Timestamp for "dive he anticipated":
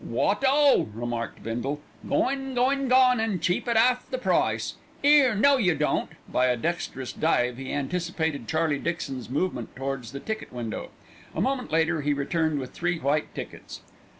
7.13-8.47